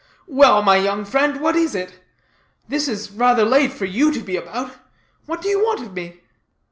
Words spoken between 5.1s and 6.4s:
What do you want of me?"